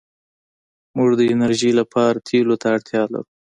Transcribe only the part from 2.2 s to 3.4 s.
تېلو ته اړتیا لري.